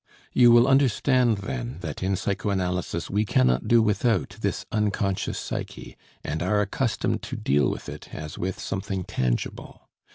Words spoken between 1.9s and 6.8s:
in psychoanalysis we cannot do without this unconscious psyche, and are